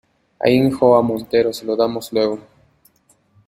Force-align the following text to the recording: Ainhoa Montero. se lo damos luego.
Ainhoa 0.43 1.03
Montero. 1.03 1.53
se 1.53 1.63
lo 1.63 1.75
damos 1.75 2.11
luego. 2.11 2.39